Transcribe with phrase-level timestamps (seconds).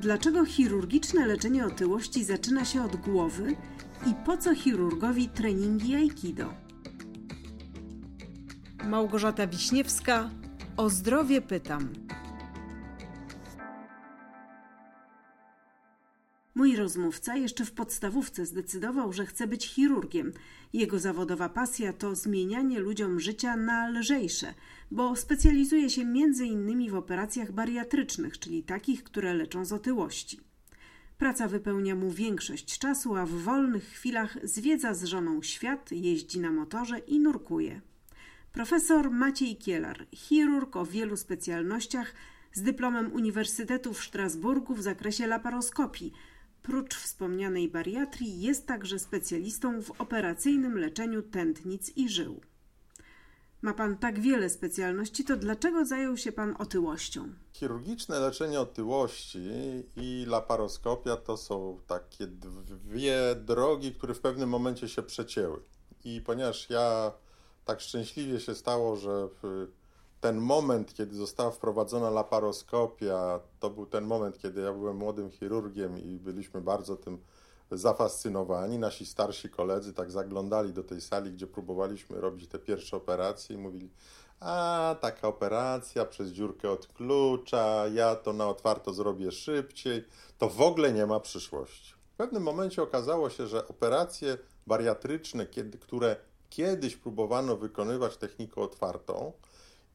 [0.00, 3.56] Dlaczego chirurgiczne leczenie otyłości zaczyna się od głowy
[4.06, 6.54] i po co chirurgowi treningi Aikido?
[8.84, 10.30] Małgorzata Wiśniewska,
[10.76, 11.88] o zdrowie pytam.
[16.80, 20.32] Rozmówca jeszcze w podstawówce zdecydował, że chce być chirurgiem.
[20.72, 24.54] Jego zawodowa pasja to zmienianie ludziom życia na lżejsze,
[24.90, 26.02] bo specjalizuje się
[26.46, 30.40] innymi w operacjach bariatrycznych, czyli takich, które leczą z otyłości.
[31.18, 36.50] Praca wypełnia mu większość czasu, a w wolnych chwilach zwiedza z żoną świat, jeździ na
[36.50, 37.80] motorze i nurkuje.
[38.52, 42.14] Profesor Maciej Kielar, chirurg o wielu specjalnościach,
[42.52, 46.12] z dyplomem Uniwersytetu w Strasburgu w zakresie laparoskopii–
[46.62, 52.40] Prócz wspomnianej bariatrii jest także specjalistą w operacyjnym leczeniu tętnic i żył.
[53.62, 57.28] Ma pan tak wiele specjalności, to dlaczego zajął się pan otyłością?
[57.52, 59.48] Chirurgiczne leczenie otyłości
[59.96, 65.62] i laparoskopia to są takie dwie drogi, które w pewnym momencie się przecięły.
[66.04, 67.12] I ponieważ ja
[67.64, 69.28] tak szczęśliwie się stało, że
[70.20, 75.98] ten moment, kiedy została wprowadzona laparoskopia, to był ten moment, kiedy ja byłem młodym chirurgiem
[75.98, 77.18] i byliśmy bardzo tym
[77.70, 78.78] zafascynowani.
[78.78, 83.58] Nasi starsi koledzy tak zaglądali do tej sali, gdzie próbowaliśmy robić te pierwsze operacje i
[83.58, 83.90] mówili,
[84.40, 90.04] a taka operacja przez dziurkę od klucza, ja to na otwarto zrobię szybciej,
[90.38, 91.94] to w ogóle nie ma przyszłości.
[92.12, 96.16] W pewnym momencie okazało się, że operacje bariatryczne, kiedy, które
[96.50, 99.32] kiedyś próbowano wykonywać techniką otwartą,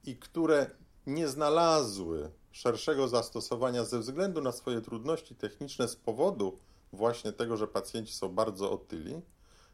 [0.06, 0.70] i które
[1.08, 6.58] nie znalazły szerszego zastosowania ze względu na swoje trudności techniczne z powodu
[6.94, 9.22] właśnie tego, że pacjenci są bardzo otyli,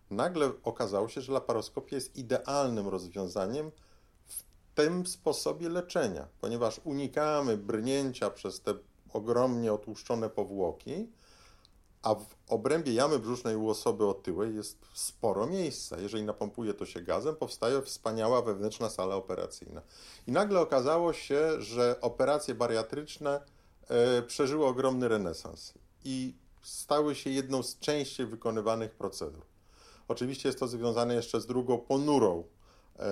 [0.10, 3.72] nagle okazało się, że laparoskopia jest idealnym rozwiązaniem
[4.26, 4.44] w
[4.76, 8.74] tym sposobie leczenia, ponieważ unikamy brnięcia przez te
[9.14, 11.08] ogromnie otłuszczone powłoki,
[12.04, 16.00] a w obrębie jamy brzusznej u osoby otyłej jest sporo miejsca.
[16.00, 19.82] Jeżeli napompuje to się gazem, powstaje wspaniała wewnętrzna sala operacyjna.
[20.28, 23.42] I nagle okazało się, że operacje bariatryczne
[23.90, 25.74] e, przeżyły ogromny renesans
[26.06, 29.42] i stały się jedną z częściej wykonywanych procedur.
[30.08, 32.44] Oczywiście jest to związane jeszcze z drugą ponurą
[33.00, 33.04] e,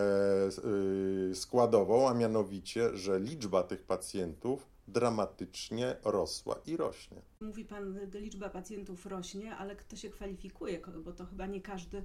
[1.32, 7.22] e, składową, a mianowicie, że liczba tych pacjentów dramatycznie rosła i rośnie.
[7.42, 12.04] Mówi Pan, że liczba pacjentów rośnie, ale kto się kwalifikuje, bo to chyba nie każdy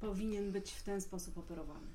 [0.00, 1.86] powinien być w ten sposób operowany.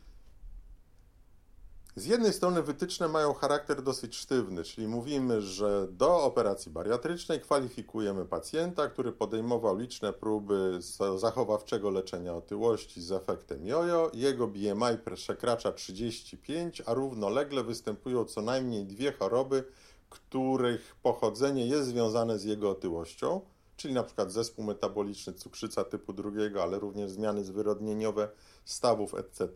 [1.95, 8.25] Z jednej strony wytyczne mają charakter dosyć sztywny, czyli mówimy, że do operacji bariatrycznej kwalifikujemy
[8.25, 10.79] pacjenta, który podejmował liczne próby
[11.17, 14.11] zachowawczego leczenia otyłości z efektem jojo.
[14.13, 19.63] Jego BMI przekracza 35, a równolegle występują co najmniej dwie choroby,
[20.09, 23.41] których pochodzenie jest związane z jego otyłością,
[23.77, 28.29] czyli na przykład zespół metaboliczny, cukrzyca typu drugiego, ale również zmiany zwyrodnieniowe
[28.65, 29.47] stawów, etc.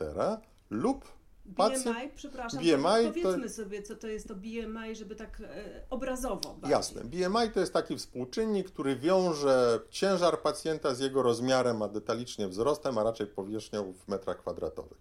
[0.69, 1.05] lub
[1.55, 1.97] pacjent...
[1.97, 3.49] BMI, przepraszam, BMI powiedzmy to...
[3.49, 6.49] sobie, co to jest to BMI, żeby tak e, obrazowo.
[6.53, 6.69] Bardziej.
[6.69, 7.03] Jasne.
[7.03, 12.97] BMI to jest taki współczynnik, który wiąże ciężar pacjenta z jego rozmiarem, a detalicznie wzrostem,
[12.97, 14.97] a raczej powierzchnią w metrach kwadratowych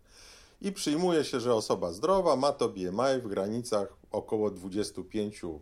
[0.60, 5.58] i przyjmuje się, że osoba zdrowa ma to BMI w granicach około 25-28.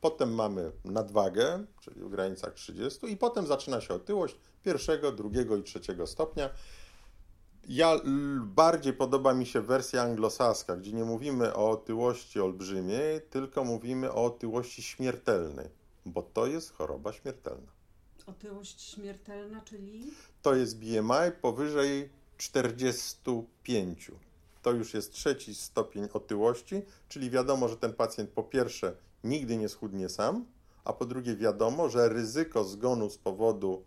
[0.00, 5.62] Potem mamy nadwagę, czyli w granicach 30 i potem zaczyna się otyłość pierwszego, drugiego i
[5.62, 6.50] trzeciego stopnia.
[7.68, 8.00] Ja
[8.40, 14.24] bardziej podoba mi się wersja anglosaska, gdzie nie mówimy o otyłości olbrzymiej, tylko mówimy o
[14.24, 15.68] otyłości śmiertelnej,
[16.06, 17.72] bo to jest choroba śmiertelna.
[18.26, 20.10] Otyłość śmiertelna, czyli?
[20.42, 24.10] To jest BMI powyżej 45.
[24.62, 29.68] To już jest trzeci stopień otyłości, czyli wiadomo, że ten pacjent po pierwsze nigdy nie
[29.68, 30.44] schudnie sam,
[30.84, 33.84] a po drugie wiadomo, że ryzyko zgonu z powodu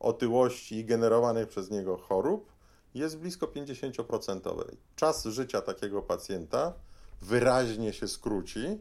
[0.00, 2.52] otyłości i generowanych przez niego chorób
[2.94, 4.64] jest blisko 50%.
[4.96, 6.72] Czas życia takiego pacjenta
[7.22, 8.78] wyraźnie się skróci,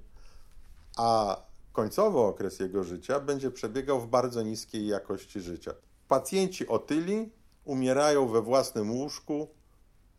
[0.98, 1.42] a
[1.74, 5.74] końcowy okres jego życia będzie przebiegał w bardzo niskiej jakości życia.
[6.08, 7.30] Pacjenci otyli
[7.66, 9.48] umierają we własnym łóżku,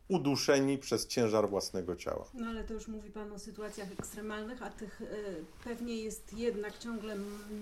[0.08, 2.26] uduszeni przez ciężar własnego ciała.
[2.34, 6.78] No ale to już mówi Pan o sytuacjach ekstremalnych, a tych y, pewnie jest jednak
[6.78, 7.16] ciągle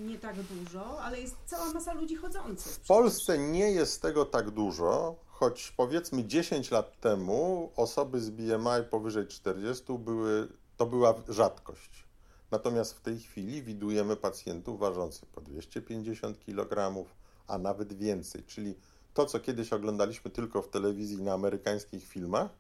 [0.07, 2.73] nie tak dużo, ale jest cała masa ludzi chodzących.
[2.73, 8.85] W Polsce nie jest tego tak dużo, choć powiedzmy 10 lat temu osoby z BMI
[8.91, 12.05] powyżej 40 były, to była rzadkość.
[12.51, 17.05] Natomiast w tej chwili widujemy pacjentów ważących po 250 kg,
[17.47, 18.75] a nawet więcej, czyli
[19.15, 22.51] to, co kiedyś oglądaliśmy tylko w telewizji na amerykańskich filmach,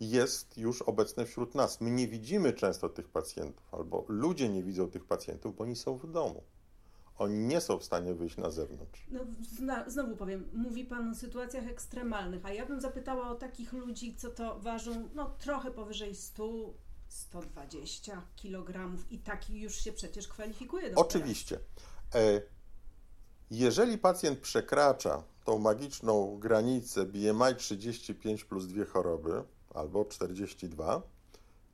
[0.00, 1.80] jest już obecne wśród nas.
[1.80, 5.98] My nie widzimy często tych pacjentów, albo ludzie nie widzą tych pacjentów, bo oni są
[5.98, 6.42] w domu.
[7.18, 9.06] Oni nie są w stanie wyjść na zewnątrz.
[9.60, 14.14] No, znowu powiem, mówi Pan o sytuacjach ekstremalnych, a ja bym zapytała o takich ludzi,
[14.16, 16.74] co to ważą no, trochę powyżej 100,
[17.08, 21.58] 120 kg i taki już się przecież kwalifikuje do Oczywiście.
[22.14, 22.42] E,
[23.50, 29.42] jeżeli pacjent przekracza tą magiczną granicę BMI 35 plus dwie choroby,
[29.74, 31.02] albo 42,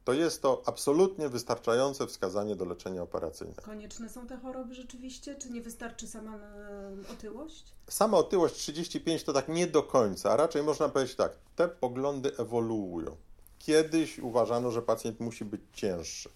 [0.04, 3.62] to jest to absolutnie wystarczające wskazanie do leczenia operacyjnego.
[3.62, 7.64] Konieczne są te choroby rzeczywiście, czy nie wystarczy sama e, otyłość?
[7.88, 12.36] Sama otyłość 35 to tak nie do końca, a raczej można powiedzieć tak, te poglądy
[12.36, 13.16] ewoluują.
[13.58, 16.28] Kiedyś uważano, że pacjent musi być cięższy.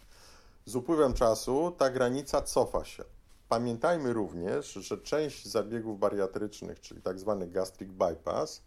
[0.65, 3.05] Z upływem czasu ta granica cofa się.
[3.51, 8.63] Pamiętajmy również, że część zabiegów bariatrycznych, czyli tak zwany gastric bypass,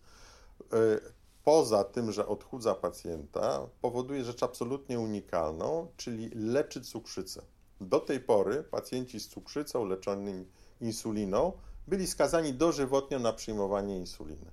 [0.62, 0.76] e,
[1.44, 7.42] poza tym, że odchudza pacjenta, powoduje rzecz absolutnie unikalną, czyli leczy cukrzycę.
[7.82, 10.46] Do tej pory pacjenci z cukrzycą leczonymi
[10.82, 11.52] insuliną
[11.88, 14.52] byli skazani dożywotnio na przyjmowanie insuliny.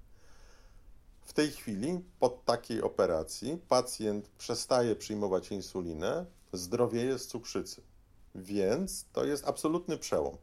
[1.22, 7.89] W tej chwili, po takiej operacji, pacjent przestaje przyjmować insulinę, zdrowieje z cukrzycy.
[8.34, 10.36] Więc to jest absolutny przełom.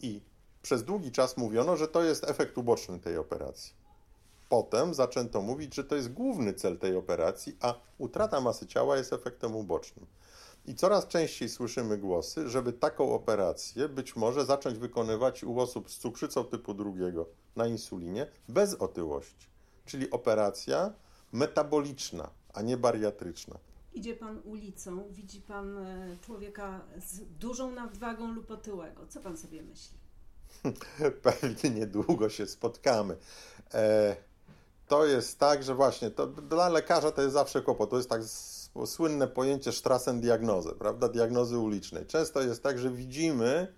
[0.00, 0.20] I
[0.62, 3.74] przez długi czas mówiono, że to jest efekt uboczny tej operacji.
[4.48, 9.12] Potem zaczęto mówić, że to jest główny cel tej operacji, a utrata masy ciała jest
[9.12, 10.06] efektem ubocznym.
[10.66, 15.98] I coraz częściej słyszymy głosy, żeby taką operację być może zacząć wykonywać u osób z
[15.98, 17.26] cukrzycą typu drugiego
[17.56, 19.46] na insulinie bez otyłości.
[19.86, 20.92] Czyli operacja
[21.32, 23.58] metaboliczna, a nie bariatryczna.
[23.94, 29.06] Idzie pan ulicą, widzi pan e, człowieka z dużą nadwagą lub otyłego.
[29.06, 29.98] Co pan sobie myśli?
[31.22, 33.16] Pewnie niedługo się spotkamy.
[33.74, 34.16] E
[34.92, 37.90] to jest tak, że właśnie to dla lekarza to jest zawsze kłopot.
[37.90, 38.22] To jest tak
[38.86, 41.08] słynne pojęcie Strassen-diagnozy, prawda?
[41.08, 42.06] Diagnozy ulicznej.
[42.06, 43.74] Często jest tak, że widzimy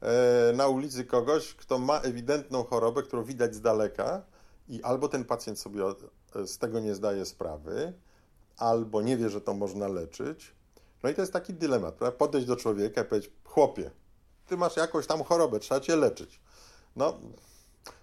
[0.00, 4.22] e, na ulicy kogoś, kto ma ewidentną chorobę, którą widać z daleka
[4.68, 5.84] i albo ten pacjent sobie
[6.34, 7.92] e, z tego nie zdaje sprawy,
[8.56, 10.54] albo nie wie, że to można leczyć.
[11.02, 12.18] No i to jest taki dylemat, prawda?
[12.18, 13.90] Podejść do człowieka i powiedzieć, chłopie,
[14.46, 16.40] ty masz jakąś tam chorobę, trzeba cię leczyć.
[16.96, 17.18] No,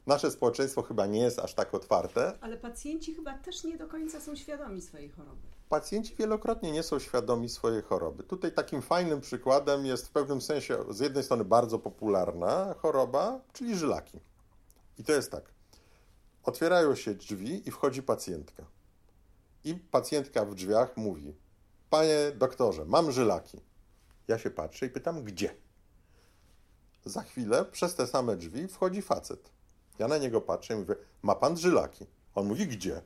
[0.07, 2.34] Nasze społeczeństwo chyba nie jest aż tak otwarte.
[2.42, 5.48] Ale pacjenci chyba też nie do końca są świadomi swojej choroby.
[5.69, 8.24] Pacjenci wielokrotnie nie są świadomi swojej choroby.
[8.24, 13.75] Tutaj takim fajnym przykładem jest w pewnym sensie z jednej strony bardzo popularna choroba, czyli
[13.75, 14.19] żylaki.
[14.98, 15.44] I to jest tak.
[16.44, 18.63] Otwierają się drzwi i wchodzi pacjentka.
[19.64, 21.36] I pacjentka w drzwiach mówi:
[21.90, 23.62] Panie doktorze, mam żylaki.
[24.28, 25.56] Ja się patrzę i pytam, gdzie?
[27.06, 29.52] Za chwilę przez te same drzwi wchodzi facet
[30.00, 32.06] ja na niego patrzę i mówię, ma pan żylaki?
[32.36, 33.02] On mówi, gdzie?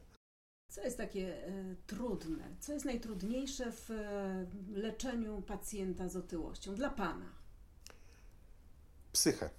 [0.70, 2.56] Co jest takie e, trudne?
[2.60, 7.26] Co jest najtrudniejsze w e, leczeniu pacjenta z otyłością dla pana?
[9.12, 9.50] Psychę.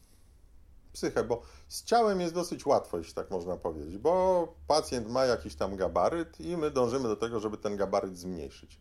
[0.94, 5.55] Psychę, bo z ciałem jest dosyć łatwo, jeśli tak można powiedzieć, bo pacjent ma jakiś
[5.55, 8.81] tam gabaryt i my dążymy do tego, żeby ten gabaryt zmniejszyć.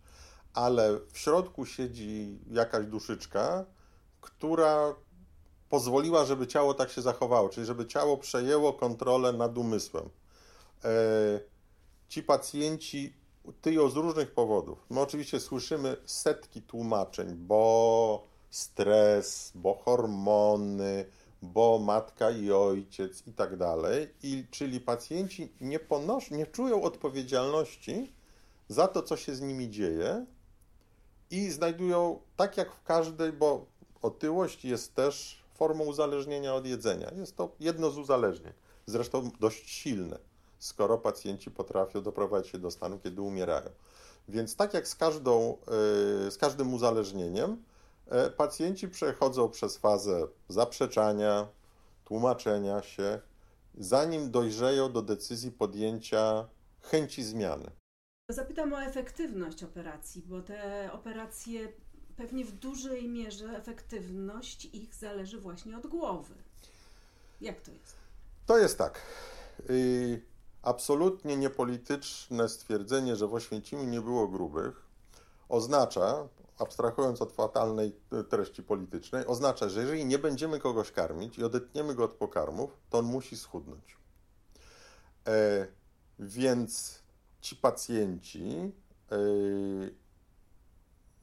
[0.54, 3.66] Ale w środku siedzi jakaś duszyczka,
[4.22, 4.96] która
[5.70, 10.10] pozwoliła, żeby ciało tak się zachowało, czyli żeby ciało przejęło kontrolę nad umysłem.
[10.84, 10.90] E,
[12.08, 13.14] ci pacjenci
[13.62, 14.86] tyją z różnych powodów.
[14.90, 21.06] My oczywiście słyszymy setki tłumaczeń, bo stres, bo hormony,
[21.44, 24.14] bo matka i ojciec i tak dalej.
[24.24, 28.14] I czyli pacjenci nie ponoszą, nie czują odpowiedzialności
[28.70, 30.26] za to, co się z nimi dzieje
[31.32, 33.66] i znajdują, tak jak w każdej, bo
[34.02, 37.12] otyłość jest też formą uzależnienia od jedzenia.
[37.16, 38.54] Jest to jedno z uzależnień,
[38.86, 40.20] zresztą dość silne,
[40.60, 43.70] skoro pacjenci potrafią doprowadzić się do stanu, kiedy umierają.
[44.28, 45.58] Więc tak jak z, każdą,
[46.28, 47.64] e, z każdym uzależnieniem,
[48.38, 51.48] pacjenci przechodzą przez fazę zaprzeczania,
[52.06, 53.20] tłumaczenia się,
[53.78, 56.48] zanim dojrzeją do decyzji podjęcia
[56.82, 57.72] chęci zmiany.
[58.30, 61.74] Zapytam o efektywność operacji, bo te operacje
[62.18, 66.34] pewnie w dużej mierze efektywność ich zależy właśnie od głowy.
[67.42, 67.96] Jak to jest?
[68.46, 69.02] To jest tak.
[69.70, 70.22] Y,
[70.62, 74.86] absolutnie niepolityczne stwierdzenie, że w Oświęcimiu nie było grubych,
[75.50, 77.96] oznacza, abstrahując od fatalnej
[78.30, 82.98] treści politycznej, oznacza, że jeżeli nie będziemy kogoś karmić i odetniemy go od pokarmów, to
[82.98, 83.98] on musi schudnąć.
[85.28, 85.68] E,
[86.20, 87.04] więc
[87.42, 88.72] ci pacjenci
[89.12, 89.18] e,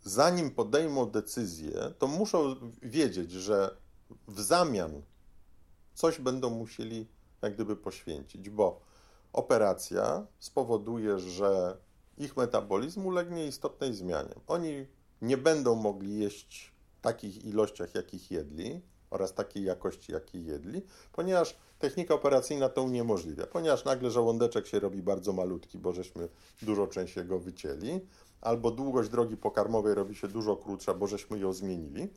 [0.02, 3.76] zanim podejmą decyzję, to muszą wiedzieć, że
[4.28, 5.02] w zamian
[5.94, 7.08] coś będą musieli
[7.42, 8.80] jak gdyby poświęcić, bo
[9.32, 11.76] operacja spowoduje, że
[12.18, 14.34] ich metabolizm ulegnie istotnej zmianie.
[14.46, 14.86] Oni
[15.22, 16.72] nie będą mogli jeść
[17.02, 23.84] takich ilościach, jakich jedli oraz takiej jakości, jakiej jedli, ponieważ technika operacyjna to uniemożliwia, ponieważ
[23.84, 26.28] nagle żołądeczek się robi bardzo malutki, bo żeśmy
[26.62, 28.00] dużo częściej go wycięli,
[28.40, 32.08] albo długość drogi pokarmowej robi się dużo krótsza, bo żeśmy ją zmienili,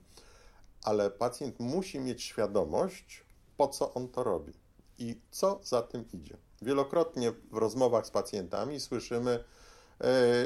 [0.83, 3.25] ale pacjent musi mieć świadomość,
[3.57, 4.53] po co on to robi
[4.97, 6.37] i co za tym idzie.
[6.61, 9.43] Wielokrotnie w rozmowach z pacjentami słyszymy,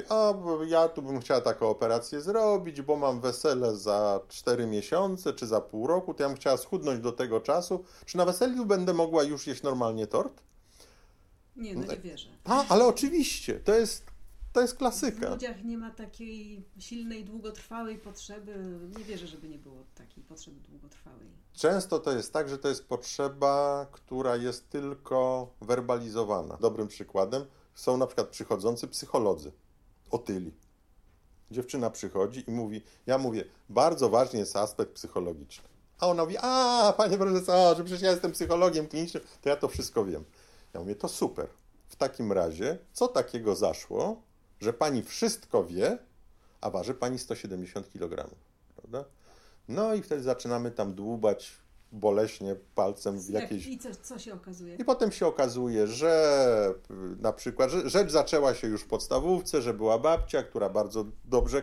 [0.10, 0.34] a
[0.68, 5.62] ja tu bym chciała taką operację zrobić, bo mam wesele za 4 miesiące czy za
[5.62, 7.84] pół roku, to ja bym chciała schudnąć do tego czasu.
[8.06, 10.44] Czy na weselu będę mogła już jeść normalnie tort?
[11.56, 12.30] Nie, no nie wierzę.
[12.44, 14.06] A, ale oczywiście, to jest,
[14.54, 15.28] to jest klasyka.
[15.28, 18.80] W ludziach nie ma takiej silnej, długotrwałej potrzeby.
[18.98, 21.28] Nie wierzę, żeby nie było takiej potrzeby długotrwałej.
[21.54, 26.58] Często to jest tak, że to jest potrzeba, która jest tylko werbalizowana.
[26.62, 27.46] Dobrym przykładem
[27.78, 29.52] są na przykład przychodzący psycholodzy,
[30.12, 30.54] otyli.
[31.52, 35.68] Dziewczyna przychodzi i mówi, ja mówię, bardzo ważny jest aspekt psychologiczny.
[36.00, 40.06] A ona mówi, a panie profesorze, przecież ja jestem psychologiem klinicznym, to ja to wszystko
[40.06, 40.24] wiem.
[40.74, 41.48] Ja mówię, to super.
[41.88, 44.22] W takim razie, co takiego zaszło,
[44.60, 45.98] że pani wszystko wie,
[46.62, 48.30] a waży pani 170 kg,
[48.76, 49.06] prawda?
[49.68, 51.52] No i wtedy zaczynamy tam dłubać
[51.92, 53.68] boleśnie palcem w jakieś...
[53.68, 54.76] I co, co się okazuje?
[54.76, 59.62] I potem się okazuje, że y, na przykład że rzecz zaczęła się już w podstawówce,
[59.62, 61.62] że była babcia, która bardzo dobrze,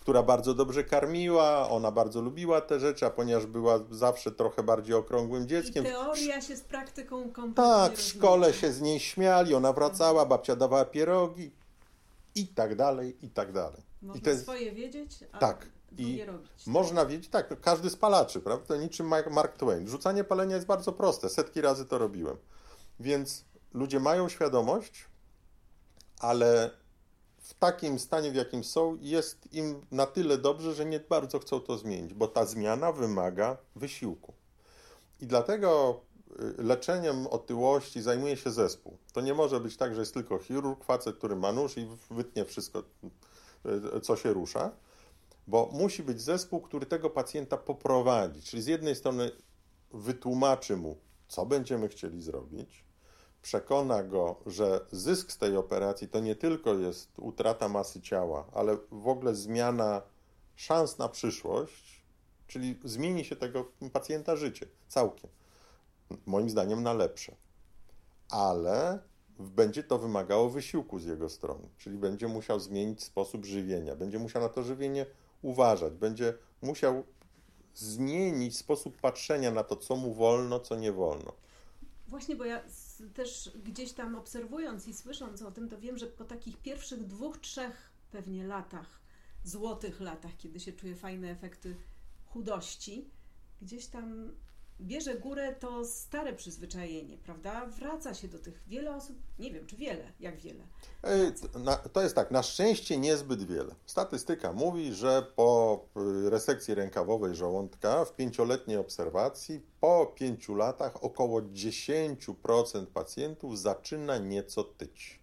[0.00, 4.94] która bardzo dobrze karmiła, ona bardzo lubiła te rzeczy, a ponieważ była zawsze trochę bardziej
[4.94, 5.84] okrągłym dzieckiem.
[5.84, 10.26] I teoria się z praktyką kompletnie Tak, w szkole się z niej śmiali, ona wracała,
[10.26, 11.50] babcia dawała pierogi
[12.34, 13.82] i tak dalej, i tak dalej.
[14.02, 14.42] Można I jest...
[14.42, 15.66] swoje wiedzieć, a tak.
[15.98, 16.24] I
[16.66, 18.66] można wiedzieć, tak, każdy z palaczy, prawda?
[18.66, 19.88] To niczym Mark Twain.
[19.88, 22.36] Rzucanie palenia jest bardzo proste, setki razy to robiłem.
[23.00, 23.44] Więc
[23.74, 25.04] ludzie mają świadomość,
[26.18, 26.70] ale
[27.38, 31.60] w takim stanie, w jakim są, jest im na tyle dobrze, że nie bardzo chcą
[31.60, 34.32] to zmienić, bo ta zmiana wymaga wysiłku.
[35.20, 36.00] I dlatego
[36.58, 38.96] y, leczeniem otyłości zajmuje się zespół.
[39.12, 42.44] To nie może być tak, że jest tylko chirurg, facet, który ma nóż i wytnie
[42.44, 42.82] wszystko,
[43.96, 44.70] y, co się rusza
[45.46, 48.42] bo musi być zespół, który tego pacjenta poprowadzi.
[48.42, 49.30] Czyli z jednej strony
[49.92, 50.96] wytłumaczy mu,
[51.28, 52.84] co będziemy chcieli zrobić,
[53.42, 58.76] przekona go, że zysk z tej operacji to nie tylko jest utrata masy ciała, ale
[58.90, 60.02] w ogóle zmiana
[60.56, 62.02] szans na przyszłość,
[62.46, 65.30] czyli zmieni się tego pacjenta życie całkiem.
[66.26, 67.36] Moim zdaniem na lepsze.
[68.30, 68.98] Ale
[69.38, 74.42] będzie to wymagało wysiłku z jego strony, czyli będzie musiał zmienić sposób żywienia, będzie musiał
[74.42, 75.06] na to żywienie
[75.42, 77.04] uważać, będzie musiał
[77.74, 81.32] zmienić sposób patrzenia na to, co mu wolno, co nie wolno.
[82.08, 82.62] Właśnie, bo ja
[83.14, 87.38] też gdzieś tam obserwując i słysząc o tym, to wiem, że po takich pierwszych dwóch,
[87.38, 89.00] trzech pewnie latach,
[89.44, 91.76] złotych latach, kiedy się czuje fajne efekty
[92.26, 93.10] chudości,
[93.62, 94.32] gdzieś tam
[94.82, 97.66] bierze górę to stare przyzwyczajenie, prawda?
[97.66, 98.62] Wraca się do tych.
[98.66, 100.64] Wiele osób, nie wiem czy wiele, jak wiele.
[101.92, 103.74] To jest tak, na szczęście niezbyt wiele.
[103.86, 105.80] Statystyka mówi, że po
[106.26, 114.64] y, resekcji rękawowej żołądka w pięcioletniej obserwacji po pięciu latach około 10% pacjentów zaczyna nieco
[114.64, 115.22] tyć.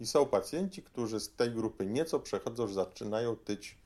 [0.00, 3.78] I są pacjenci, którzy z tej grupy nieco przechodzą, zaczynają tyć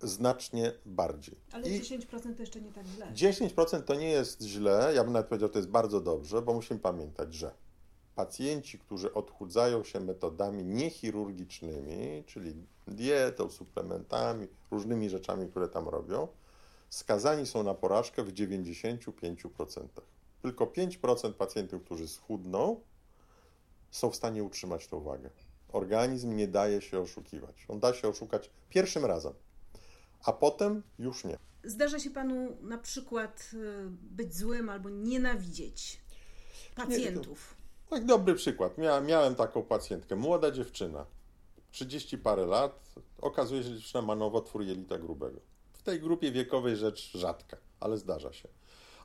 [0.00, 1.34] znacznie bardziej.
[1.52, 3.12] Ale I 10% to jeszcze nie tak źle.
[3.14, 6.80] 10% to nie jest źle, ja bym nawet powiedział, to jest bardzo dobrze, bo musimy
[6.80, 7.54] pamiętać, że
[8.14, 12.54] pacjenci, którzy odchudzają się metodami niechirurgicznymi, czyli
[12.86, 16.28] dietą, suplementami, różnymi rzeczami, które tam robią,
[16.88, 19.86] skazani są na porażkę w 95%.
[20.42, 22.80] Tylko 5% pacjentów, którzy schudną,
[23.90, 25.30] są w stanie utrzymać tę wagę.
[25.72, 27.64] Organizm nie daje się oszukiwać.
[27.68, 29.32] On da się oszukać pierwszym razem
[30.24, 31.38] a potem już nie.
[31.64, 33.56] Zdarza się panu na przykład y,
[33.90, 36.00] być złym albo nienawidzieć
[36.74, 37.56] pacjentów?
[37.58, 38.78] Nie, tak dobry przykład.
[38.78, 41.06] Mia, miałem taką pacjentkę, młoda dziewczyna,
[41.70, 42.94] 30 parę lat.
[43.20, 45.40] Okazuje się, że dziewczyna ma nowotwór jelita grubego.
[45.72, 48.48] W tej grupie wiekowej rzecz rzadka, ale zdarza się.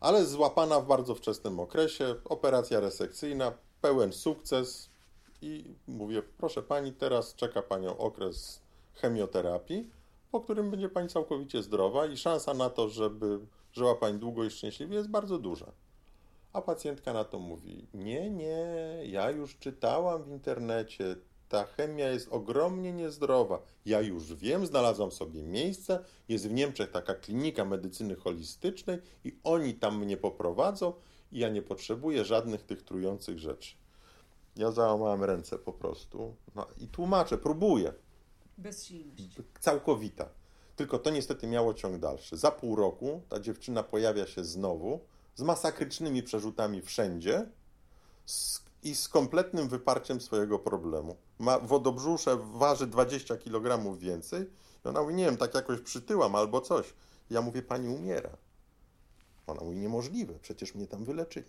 [0.01, 4.89] Ale złapana w bardzo wczesnym okresie, operacja resekcyjna, pełen sukces
[5.41, 8.60] i mówię, proszę pani, teraz czeka panią okres
[8.93, 9.89] chemioterapii
[10.34, 13.40] po którym będzie Pani całkowicie zdrowa i szansa na to, żeby
[13.72, 15.72] żyła Pani długo i szczęśliwie jest bardzo duża.
[16.54, 18.68] A pacjentka na to mówi: Nie, nie,
[19.06, 21.16] ja już czytałam w internecie,
[21.50, 23.62] ta chemia jest ogromnie niezdrowa.
[23.86, 29.74] Ja już wiem, znalazłam sobie miejsce, jest w Niemczech taka klinika medycyny holistycznej i oni
[29.74, 30.94] tam mnie poprowadzą
[31.32, 33.75] i ja nie potrzebuję żadnych tych trujących rzeczy.
[34.56, 36.36] Ja załamałem ręce po prostu.
[36.56, 37.94] No, I tłumaczę, próbuję.
[38.57, 39.38] Bezsilność.
[39.60, 40.29] Całkowita.
[40.75, 42.38] Tylko to niestety miało ciąg dalszy.
[42.38, 45.00] Za pół roku ta dziewczyna pojawia się znowu
[45.36, 47.45] z masakrycznymi przerzutami wszędzie
[48.83, 51.15] i z kompletnym wyparciem swojego problemu.
[51.39, 54.41] Ma wodobrzusze, waży 20 kg więcej.
[54.86, 56.93] I ona mówi, nie wiem, tak jakoś przytyłam albo coś.
[57.29, 58.29] Ja mówię, pani umiera.
[59.48, 61.45] Ona mówi, niemożliwe, przecież mnie tam wyleczyli.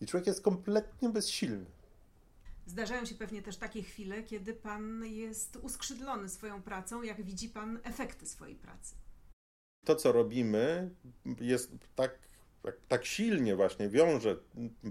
[0.00, 1.66] I człowiek jest kompletnie bezsilny.
[2.66, 7.78] Zdarzają się pewnie też takie chwile, kiedy pan jest uskrzydlony swoją pracą, jak widzi pan
[7.84, 8.94] efekty swojej pracy.
[9.84, 10.90] To, co robimy,
[11.40, 12.18] jest tak,
[12.62, 14.36] tak, tak silnie właśnie wiąże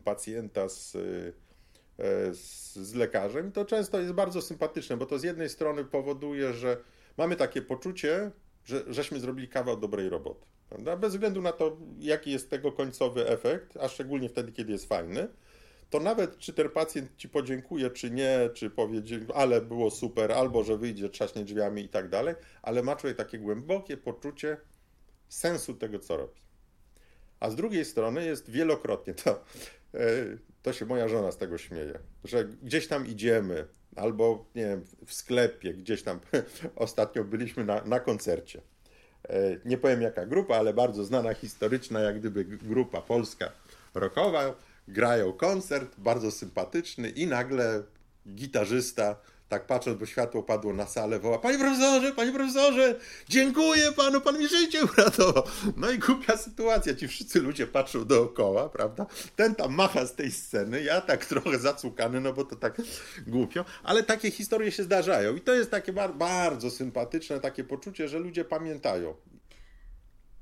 [0.04, 3.52] pacjenta z, e, z, z lekarzem.
[3.52, 6.78] To często jest bardzo sympatyczne, bo to z jednej strony powoduje, że
[7.18, 8.32] mamy takie poczucie,
[8.66, 10.46] że żeśmy zrobili kawał dobrej roboty.
[10.70, 10.98] Prawda?
[10.98, 15.28] Bez względu na to, jaki jest tego końcowy efekt, a szczególnie wtedy, kiedy jest fajny,
[15.90, 19.02] to nawet czy ten pacjent ci podziękuje, czy nie, czy powie,
[19.36, 23.40] ale było super, albo że wyjdzie, trzaśnie drzwiami i tak dalej, ale ma człowiek takie
[23.40, 24.58] głębokie poczucie
[25.30, 26.42] sensu tego, co robi.
[27.40, 29.44] A z drugiej strony jest wielokrotnie to,
[29.94, 30.08] e,
[30.62, 35.14] to się moja żona z tego śmieje, że gdzieś tam idziemy, albo nie wiem, w
[35.14, 36.20] sklepie, gdzieś tam
[36.76, 38.62] ostatnio byliśmy na, na koncercie.
[39.30, 43.52] E, nie powiem jaka grupa, ale bardzo znana historyczna, jak gdyby grupa polska
[43.94, 44.56] rockowa
[44.88, 47.84] grają koncert, bardzo sympatyczny i nagle
[48.28, 49.16] gitarzysta,
[49.50, 53.00] tak patrząc, bo światło padło na salę, woła, panie profesorze, panie profesorze,
[53.30, 55.44] dziękuję panu, pan mi życie uratował.
[55.78, 59.06] No i głupia sytuacja, ci wszyscy ludzie patrzą dookoła, prawda?
[59.36, 62.82] Ten tam macha z tej sceny, ja tak trochę zacukany, no bo to tak
[63.28, 68.20] głupio, ale takie historie się zdarzają i to jest takie bardzo sympatyczne, takie poczucie, że
[68.20, 69.16] ludzie pamiętają.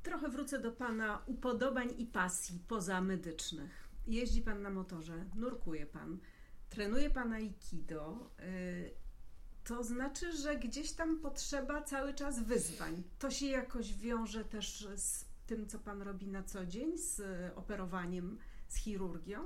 [0.03, 6.19] Trochę wrócę do pana upodobań i pasji pozamedycznych jeździ pan na motorze, nurkuje pan,
[6.69, 8.93] trenuje pan aikido, y,
[9.63, 13.03] to znaczy, że gdzieś tam potrzeba cały czas wyzwań.
[13.19, 17.21] To się jakoś wiąże też z tym, co pan robi na co dzień, z
[17.55, 19.39] operowaniem, z chirurgią?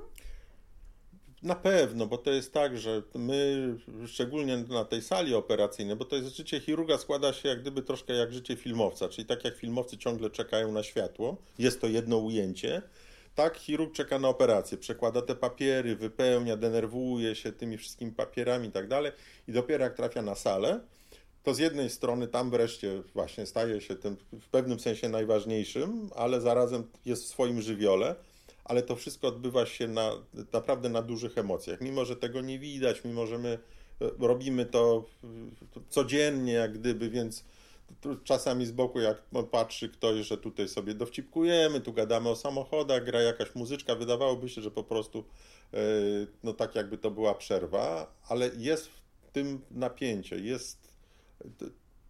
[1.43, 3.75] Na pewno, bo to jest tak, że my,
[4.08, 8.13] szczególnie na tej sali operacyjnej, bo to jest życie chirurga składa się jak gdyby troszkę
[8.13, 12.81] jak życie filmowca, czyli tak jak filmowcy ciągle czekają na światło, jest to jedno ujęcie,
[13.38, 18.71] tak, chirurg czeka na operację, przekłada te papiery, wypełnia, denerwuje się tymi wszystkimi papierami i
[18.71, 19.12] tak dalej,
[19.47, 20.80] i dopiero jak trafia na salę,
[21.43, 26.41] to z jednej strony tam wreszcie właśnie staje się tym w pewnym sensie najważniejszym, ale
[26.41, 28.15] zarazem jest w swoim żywiole,
[28.65, 30.12] ale to wszystko odbywa się na,
[30.54, 31.82] naprawdę na dużych emocjach.
[31.82, 33.60] Mimo, że tego nie widać, mimo, że my
[34.02, 35.06] e, robimy to
[35.89, 37.43] codziennie, jak gdyby, więc
[38.23, 43.21] czasami z boku, jak patrzy ktoś, że tutaj sobie dowcipkujemy, tu gadamy o samochodach, gra
[43.21, 45.23] jakaś muzyczka, wydawałoby się, że po prostu
[45.73, 45.78] e,
[46.43, 50.93] no tak jakby to była przerwa, ale jest w tym napięcie, jest,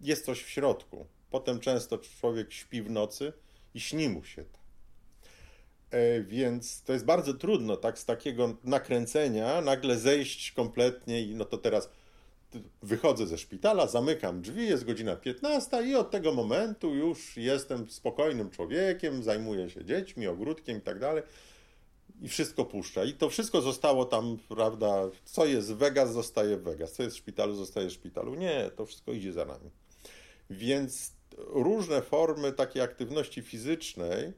[0.02, 1.06] jest coś w środku.
[1.30, 3.34] Potem często człowiek śpi w nocy
[3.74, 4.60] i śni mu się to.
[5.92, 11.46] E, więc to jest bardzo trudno, tak, z takiego nakręcenia nagle zejść kompletnie i no
[11.46, 11.90] to teraz
[12.81, 18.49] wychodzę ze szpitala, zamykam drzwi, jest godzina 15 i od tego momentu już jestem spokojnym
[18.49, 21.23] człowiekiem, zajmuję się dziećmi, ogródkiem i tak dalej.
[22.21, 23.05] I wszystko puszcza.
[23.05, 25.10] I to wszystko zostało tam, prawda?
[25.25, 26.93] Co jest Vegas, zostaje Vegas.
[26.93, 28.36] Co jest w szpitalu, zostaje w szpitalu.
[28.36, 29.69] Nie, to wszystko idzie za nami.
[30.49, 34.33] Więc różne formy takiej aktywności fizycznej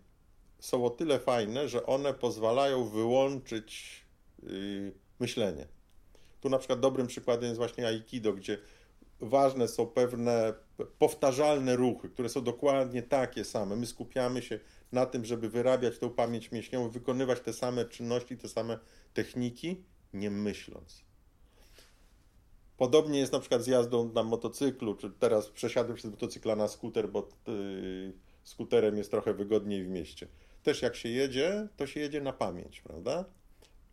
[0.59, 4.01] są o tyle fajne, że one pozwalają wyłączyć
[4.43, 5.67] yy, myślenie.
[6.41, 8.57] Tu na przykład dobrym przykładem jest właśnie Aikido, gdzie
[9.21, 10.53] ważne są pewne
[10.99, 13.75] powtarzalne ruchy, które są dokładnie takie same.
[13.75, 14.59] My skupiamy się
[14.91, 18.79] na tym, żeby wyrabiać tą pamięć mięśniową, wykonywać te same czynności, te same
[19.13, 21.03] techniki, nie myśląc.
[22.77, 26.67] Podobnie jest na przykład z jazdą na motocyklu, czy teraz przesiadłem się z motocykla na
[26.67, 30.27] skuter, bo yy, skuterem jest trochę wygodniej w mieście.
[30.63, 33.25] Też jak się jedzie, to się jedzie na pamięć, prawda?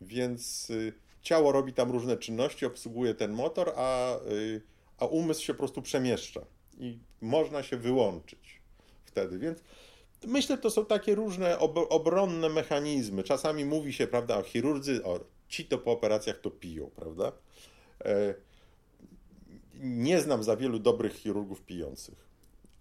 [0.01, 0.93] Więc yy,
[1.27, 4.63] ciało robi tam różne czynności, obsługuje ten motor, a, y,
[4.99, 6.41] a umysł się po prostu przemieszcza
[6.79, 8.61] i można się wyłączyć
[9.05, 9.39] wtedy.
[9.39, 9.59] Więc
[10.27, 11.59] myślę, to są takie różne
[11.89, 13.23] obronne mechanizmy.
[13.23, 17.33] Czasami mówi się, prawda, o chirurdzy, o ci to po operacjach to piją, prawda?
[18.05, 18.35] E,
[19.81, 22.27] nie znam za wielu dobrych chirurgów pijących.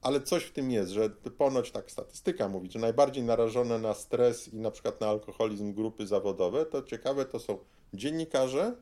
[0.02, 4.54] Ale coś w tym jest, że ponoć tak statystyka mówi, że najbardziej narażone na stres
[4.54, 7.58] i na przykład na alkoholizm grupy zawodowe, to ciekawe to są
[7.98, 8.76] dziennikarze,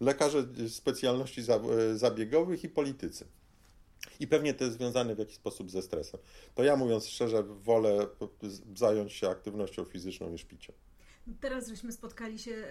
[0.00, 1.42] lekarze specjalności
[1.94, 3.26] zabiegowych i politycy.
[4.20, 6.20] I pewnie to jest związane w jakiś sposób ze stresem.
[6.54, 8.06] To ja mówiąc szczerze, wolę
[8.76, 10.74] zająć się aktywnością fizyczną niż piciem.
[11.40, 12.64] Teraz żeśmy spotkali się,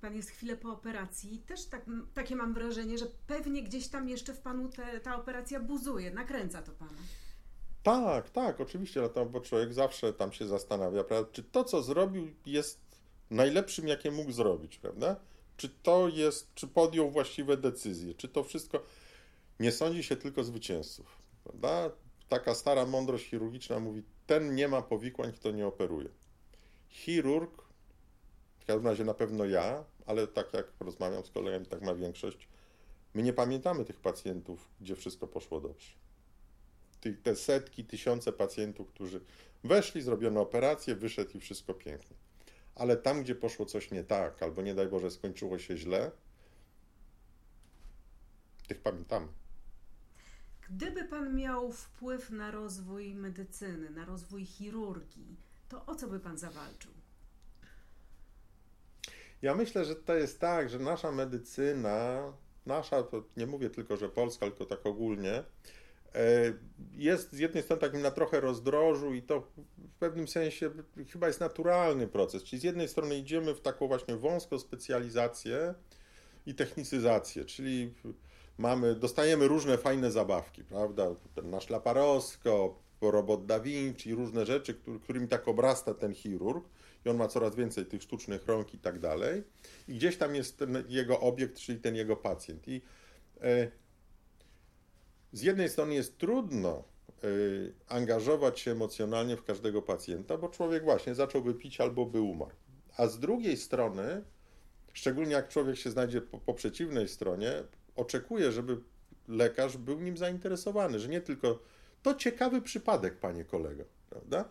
[0.00, 1.42] pan jest chwilę po operacji.
[1.46, 5.60] Też tak, takie mam wrażenie, że pewnie gdzieś tam jeszcze w panu te, ta operacja
[5.60, 6.98] buzuje, nakręca to pana.
[7.82, 11.30] Tak, tak, oczywiście, no bo człowiek zawsze tam się zastanawia, prawda?
[11.32, 12.80] czy to, co zrobił, jest
[13.30, 15.16] najlepszym, jakie mógł zrobić, prawda?
[15.56, 18.82] Czy to jest, czy podjął właściwe decyzje, czy to wszystko.
[19.60, 21.90] Nie sądzi się tylko zwycięzców, prawda?
[22.28, 26.08] Taka stara mądrość chirurgiczna mówi: ten nie ma powikłań, kto nie operuje.
[26.88, 27.62] Chirurg,
[28.60, 32.48] w każdym razie na pewno ja, ale tak jak rozmawiam z kolegami, tak ma większość,
[33.14, 35.92] my nie pamiętamy tych pacjentów, gdzie wszystko poszło dobrze.
[37.22, 39.20] Te setki, tysiące pacjentów, którzy
[39.64, 42.16] weszli, zrobiono operację, wyszedł i wszystko pięknie
[42.74, 46.10] ale tam, gdzie poszło coś nie tak, albo nie daj Boże, skończyło się źle,
[48.68, 49.28] tych pamiętamy.
[50.68, 55.36] Gdyby Pan miał wpływ na rozwój medycyny, na rozwój chirurgii,
[55.68, 56.92] to o co by Pan zawalczył?
[59.42, 62.32] Ja myślę, że to jest tak, że nasza medycyna,
[62.66, 65.44] nasza, to nie mówię tylko, że polska, tylko tak ogólnie,
[66.92, 69.40] jest z jednej strony takim na trochę rozdrożu i to
[69.78, 70.70] w pewnym sensie
[71.12, 72.44] chyba jest naturalny proces.
[72.44, 75.74] Czyli z jednej strony idziemy w taką właśnie wąską specjalizację
[76.46, 77.94] i technicyzację, czyli
[78.58, 81.06] mamy, dostajemy różne fajne zabawki, prawda?
[81.34, 86.68] Ten nasz laparoskop, robot Da Vinci, różne rzeczy, którymi tak obrasta ten chirurg
[87.06, 89.42] i on ma coraz więcej tych sztucznych rąk i tak dalej.
[89.88, 92.68] I gdzieś tam jest ten jego obiekt, czyli ten jego pacjent.
[92.68, 92.82] I
[93.40, 93.70] e,
[95.32, 96.84] z jednej strony jest trudno
[97.24, 102.56] y, angażować się emocjonalnie w każdego pacjenta, bo człowiek właśnie zacząłby pić albo by umarł.
[102.96, 104.24] A z drugiej strony,
[104.92, 107.52] szczególnie jak człowiek się znajdzie po, po przeciwnej stronie,
[107.96, 108.80] oczekuje, żeby
[109.28, 111.58] lekarz był nim zainteresowany, że nie tylko
[112.02, 114.44] to ciekawy przypadek, panie kolego, prawda?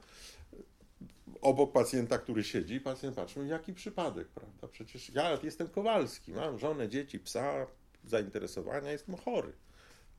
[1.41, 4.67] Obok pacjenta, który siedzi, pacjent patrzy, jaki przypadek, prawda?
[4.67, 7.67] Przecież ja jestem Kowalski, mam żonę, dzieci, psa,
[8.05, 9.53] zainteresowania, jestem chory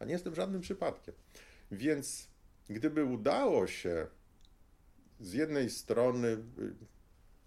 [0.03, 1.15] a nie jestem żadnym przypadkiem.
[1.71, 2.29] Więc
[2.69, 4.07] gdyby udało się
[5.21, 6.75] z jednej strony y,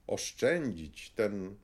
[0.08, 1.56] oszczędzić ten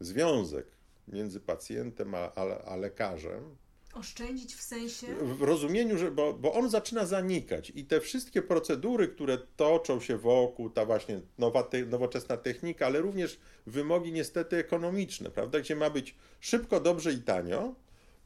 [0.00, 0.66] związek
[1.08, 3.56] między pacjentem a, a, a lekarzem,
[3.94, 5.06] Oszczędzić w sensie?
[5.14, 10.18] W rozumieniu, że bo, bo on zaczyna zanikać i te wszystkie procedury, które toczą się
[10.18, 15.90] wokół, ta właśnie nowa te, nowoczesna technika, ale również wymogi niestety ekonomiczne, prawda, gdzie ma
[15.90, 17.74] być szybko, dobrze i tanio,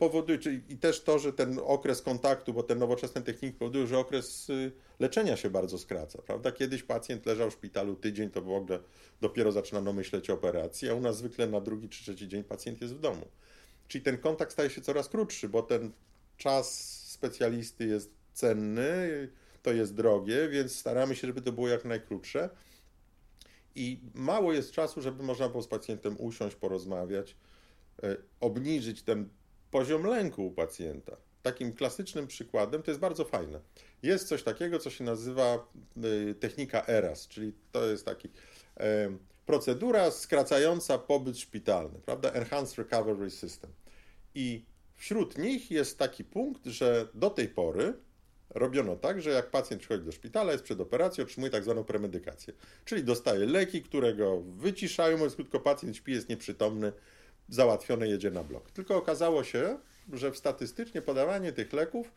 [0.09, 3.99] powoduje, czyli i też to, że ten okres kontaktu, bo te nowoczesne techniki powodują, że
[3.99, 6.53] okres y, leczenia się bardzo skraca, prawda?
[6.53, 8.79] Kiedyś pacjent leżał w szpitalu tydzień, to w ogóle
[9.21, 12.81] dopiero zaczynano myśleć o operacji, a u nas zwykle na drugi czy trzeci dzień pacjent
[12.81, 13.27] jest w domu.
[13.89, 15.93] Czyli ten kontakt staje się coraz krótszy, bo ten
[16.37, 19.29] czas specjalisty jest cenny,
[19.63, 22.51] to jest drogie, więc staramy się, żeby to było jak najkrótsze.
[23.75, 27.37] I mało jest czasu, żeby można było z pacjentem usiąść, porozmawiać,
[28.05, 29.29] y, obniżyć ten
[29.73, 31.17] poziom lęku u pacjenta.
[31.43, 33.61] Takim klasycznym przykładem to jest bardzo fajne.
[34.03, 35.67] Jest coś takiego, co się nazywa
[36.31, 38.29] y, technika ERAS, czyli to jest taki
[39.47, 42.31] procedura skracająca pobyt szpitalny, prawda?
[42.31, 43.71] Enhanced Recovery System.
[44.35, 44.65] I
[44.97, 47.95] wśród nich jest taki punkt, że do tej pory
[48.51, 52.55] robiono tak, że jak pacjent przychodzi do szpitala, jest przed operacją, otrzymuje tak zwaną premedykację.
[52.85, 56.93] Czyli dostaje leki, które go wyciszają, mówiąc krótko, pacjent śpi, jest nieprzytomny,
[57.49, 58.71] załatwione, jedzie na blok.
[58.71, 59.79] Tylko okazało się,
[60.13, 62.13] że statystycznie podawanie tych leków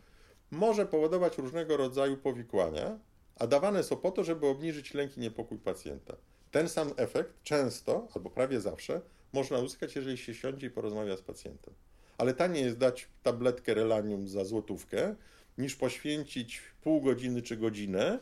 [0.51, 2.99] może powodować różnego rodzaju powikłania,
[3.35, 6.15] a dawane są po to, żeby obniżyć lęk i niepokój pacjenta.
[6.51, 9.01] Ten sam efekt często, albo prawie zawsze,
[9.33, 11.73] można uzyskać, jeżeli się siądzie i porozmawia z pacjentem.
[12.17, 15.15] Ale taniej jest dać tabletkę relanium za złotówkę,
[15.57, 18.19] niż poświęcić pół godziny czy godzinę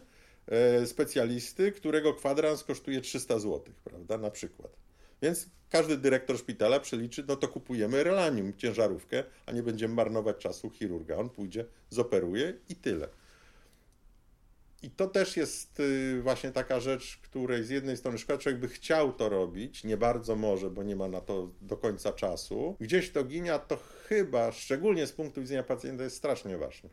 [0.48, 4.83] e, specjalisty, którego kwadrans kosztuje 300 zł, prawda, na przykład.
[5.24, 10.70] Więc każdy dyrektor szpitala przeliczy, no to kupujemy relanium, ciężarówkę, a nie będziemy marnować czasu
[10.70, 11.16] chirurga.
[11.16, 13.08] On pójdzie, zoperuje i tyle.
[14.82, 18.68] I to też jest y, właśnie taka rzecz, której z jednej strony szkoda, człowiek by
[18.68, 22.76] chciał to robić, nie bardzo może, bo nie ma na to do końca czasu.
[22.80, 26.90] Gdzieś to ginie, a to chyba, szczególnie z punktu widzenia pacjenta, jest strasznie ważne.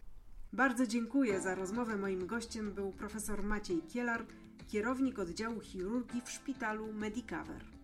[0.53, 1.97] Bardzo dziękuję za rozmowę.
[1.97, 4.27] Moim gościem był profesor Maciej Kielar,
[4.69, 7.80] kierownik oddziału chirurgii w szpitalu Medicover.